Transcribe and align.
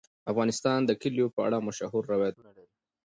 افغانستان 0.31 0.79
د 0.85 0.91
کلیو 1.01 1.33
په 1.35 1.41
اړه 1.47 1.57
مشهور 1.67 2.03
روایتونه 2.13 2.49
لري. 2.57 2.75